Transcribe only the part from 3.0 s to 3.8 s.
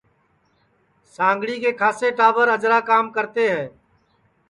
کرتے ہے